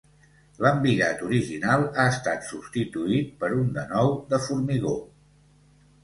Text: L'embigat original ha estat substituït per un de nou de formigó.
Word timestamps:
L'embigat 0.65 1.19
original 1.25 1.83
ha 1.87 2.05
estat 2.13 2.47
substituït 2.47 3.29
per 3.43 3.49
un 3.57 3.67
de 3.75 3.83
nou 3.91 4.09
de 4.33 4.39
formigó. 4.47 4.95